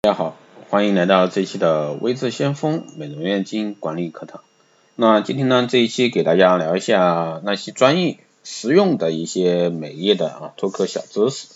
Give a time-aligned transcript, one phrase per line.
[0.00, 0.36] 大家好，
[0.70, 4.42] 欢迎来到这期的微智先锋美容院经营管理课堂。
[4.94, 11.48] 那今天呢，这一期给大家聊一下那些专业实用的一些美业的啊脱客小知识。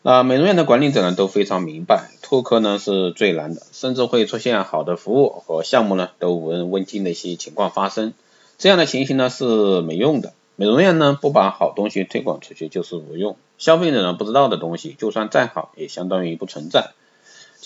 [0.00, 8.14] 那美容院的管理者呢都非常明白，脱客呢是最难的，甚至会出现好的服务和项目呢都无人问津的一些情况发生。
[8.56, 10.32] 这样的情形呢是没用的。
[10.56, 16.94] 美容院呢不把好东西推广出去就是无用，消费者呢不知道的东西就算再好也相当于不存在。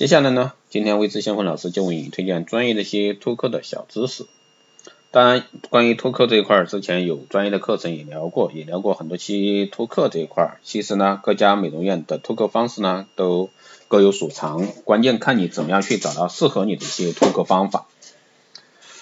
[0.00, 4.24] 接下来呢，今天微知先锋老师就为你推荐专业的一些拓客的小知识。
[5.10, 10.60] 当然，关于拓客这一块儿，之前有专业的课程也聊过，也聊过很多期拓客这一块儿。
[10.62, 13.50] 其实呢，各家美容院的拓客方式呢都
[13.88, 17.84] 各有所长，关键看你怎么样去找到适合你的一些拓客方法。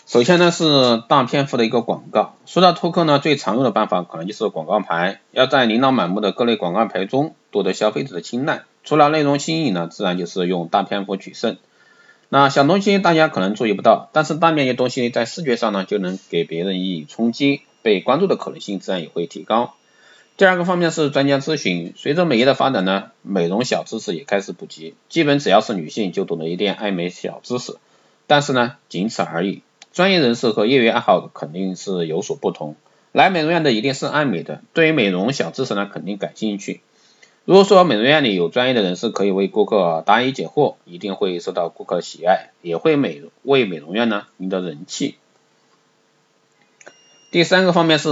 [0.04, 2.34] 首先呢是大篇幅的一个广告。
[2.44, 8.64] 说到拓客呢，最常用的办法可能就是广告牌，要在琳琅满目的各类广告牌中夺得消费者的青睐。
[8.88, 11.58] 除了内容新颖呢，自然就是用大篇幅取胜。
[12.30, 19.74] 那小东西大家可能注意不到，但是大面积东西在视觉上呢就能给别人予以冲击，被关注的可能性自然也会提高。
[20.38, 27.76] 第二个方面是专家咨询，随着美业的发展呢，美容小知识也开始普及，基本只要是女性就懂得一点爱美小知识，
[28.26, 29.60] 但是呢仅此而已。
[29.92, 32.74] 专业人士和业余爱好肯定是有所不同。
[33.12, 36.80] 来美容院的一定是爱美的，对于美容小知识呢肯定感兴趣。
[37.48, 45.14] 如果说美容院里有专业的人士可以为顾客答疑解惑，一定会受到顾客喜爱，也会美为美容院呢赢得人气。
[47.30, 48.10] 第三个方面是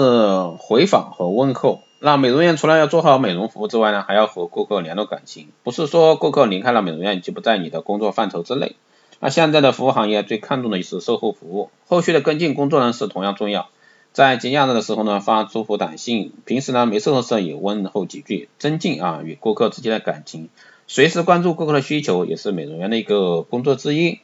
[0.58, 1.82] 回访和问候。
[2.00, 8.74] 那美容院除了要做好美容服务之外呢，还要和顾客联络感情，不是说顾客离开了美容院就不在你的工作范畴之内。
[9.20, 13.68] 那现在的服务行业最看重的是售后服务，后续的跟进工作呢是同样重要。
[14.17, 20.48] 在节假日的时候呢，发祝福短信；平时呢，没事的时候也问候几句，增进啊与顾客之间的感情。
[20.86, 24.20] 随时关注顾客的需求，也是美容院的一个工作之一，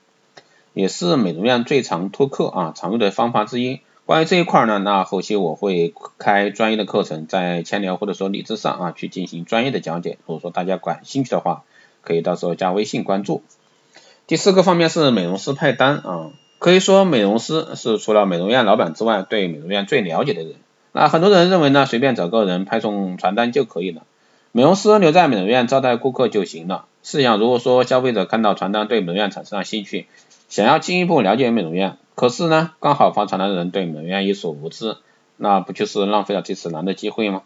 [0.72, 3.80] 也是美容院最常托客啊常用的方法之一。
[4.06, 10.16] 关于这一块呢，那后期我会开专业的课程，在千聊或者说荔枝上啊去进行专业的讲解。
[10.26, 11.64] 如果说大家感兴趣的话，
[12.00, 13.42] 可以到时候加微信关注。
[14.26, 16.30] 第四个方面是美容师派单啊。
[16.62, 20.54] 可以说，美容师是除了美容院老板之外，对美容院最了解的人。
[20.92, 24.04] 那很多人认为呢，随便找个人派送传单就可以了，
[24.52, 26.84] 美容师留在美容院招待顾客就行了。
[27.02, 30.06] 试想，如果说消费者看到传单对美容院产生了兴趣，
[30.48, 34.98] 想要进一步了解美容院，可是呢，刚好发传单的人对美容院一所无知，
[35.36, 37.42] 那不就是浪费了这次难得机会吗？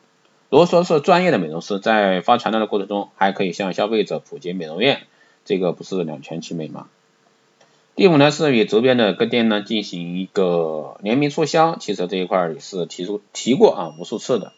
[0.50, 5.00] 如果说是专业的美容师，在发传单的过程中，还可以向消费者普及美容院，
[5.46, 6.88] 这个不是两全其美吗？
[7.96, 14.52] 第五呢是与周边的各店呢进行一个联名促销，其实这一块也是提出提过啊无数次的。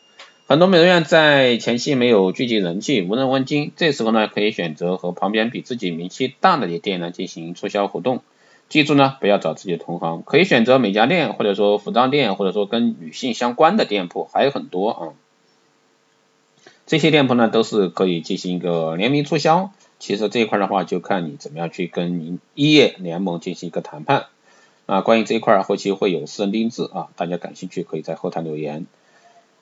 [0.48, 8.22] 很多美容院在前期没有聚集人气，无人问津，这时候呢可以选择和旁边比自己名气大的些店呢进行促销活动。
[8.68, 15.02] 记住呢不要找自己的同行，可以选择美甲店或者说服装店，或者说跟女性相关的店铺还有很多啊。
[16.86, 19.70] 这些店铺呢都是可以进行一个联名促销。
[19.98, 24.26] 其实这一块的话，就看你怎么样去跟您一业联盟进行一个谈判。
[24.86, 28.86] 啊，关于这一块后期会有私人定制啊，大家感兴趣可以在后台留言。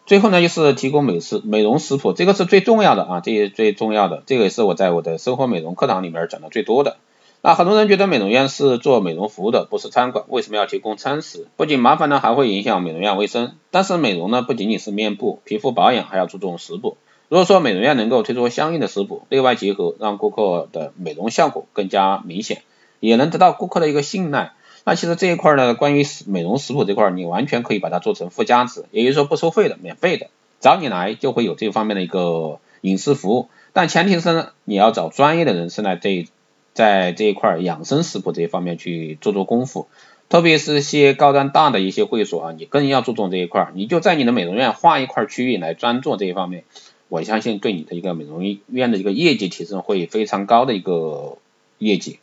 [0.05, 6.99] 最后呢，就是提供美食美容食谱，这个是最重要的啊，这也最重要的，这个也是我在我的生活美容课堂里面讲的最多的。
[7.43, 11.49] 那很多人觉得美容院是做美容服务的，不是餐馆，为什么要提供餐食？
[11.57, 13.57] 不仅麻烦呢，还会影响美容院卫生。
[13.73, 16.97] 但是美容呢，不仅仅是面部、皮肤保养，还要注重食补。
[17.29, 22.63] 如果说美容院能够推出相应的食谱，内外结合，让顾客的美容效果更加明显，
[23.01, 24.53] 也能得到顾客的一个信赖，
[24.85, 30.29] 那其实这一块呢，关于美容食谱这块，你完全可以把它做成附加值，也就是说不收费的，免费的，
[30.61, 36.29] 只要你来就会有这方面的一个隐私服务，但前提是呢，你要找专业的人士来这
[36.75, 39.89] 在这一块养生食谱这一方面去做做功夫，
[40.29, 46.63] 特别是些高端大的一些会所啊，你更要注重这一块，你就在你的美容院划一块区域来专做这一方面。
[47.09, 51.39] 我相信对你的一个美容院的一个业绩提升会非常高的一个
[51.79, 52.19] 业绩。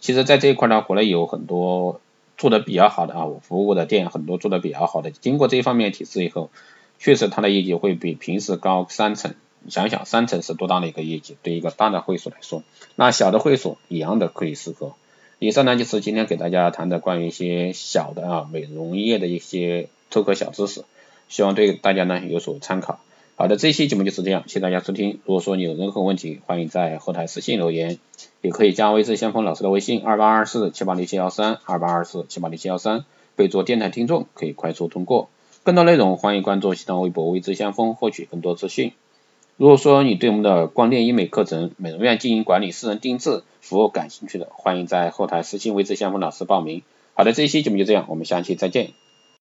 [0.00, 2.00] 其实，在这一块呢，国内有很多
[2.36, 6.50] 做的比较好的啊，我服务的店很多做的比较好的，经过这一方面提示以后，
[6.98, 9.34] 确实它的业绩会比平时高三成。
[9.68, 11.36] 想想，三成是多大的一个业绩？
[11.42, 12.62] 对一个大的会所来说，
[12.94, 14.92] 那小的会所一样的可以适合。
[15.38, 20.84] 以上呢就是今天给大家谈的关于一些小的啊美容业的一些特课小知识，
[21.28, 23.00] 希望对大家呢有所参考。
[23.38, 25.20] 好的，这期节目就是这样，谢谢大家收听。
[25.26, 27.98] 如果说你有任何问题，欢迎在后台私信留言，
[28.40, 33.04] 也可以加微智先锋老师的微信二八二四七八六七幺三二八二四七八六七幺三，
[33.36, 35.28] 备注电台听众，可以快速通过。
[35.64, 38.92] 更多内容欢迎关注新浪微博微智先锋，获取更多资讯。
[39.58, 46.80] 如果说你对我们的光电医美课程、美容院经营管理、私人定制服务感兴趣的，欢迎在后台私信位置向锋老师报名。
[47.12, 48.92] 好的，这一期节目就这样，我们下期再见。